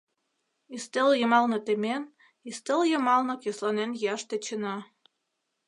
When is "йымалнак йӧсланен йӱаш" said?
2.91-4.21